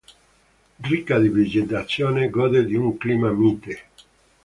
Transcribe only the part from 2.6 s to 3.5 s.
di un clima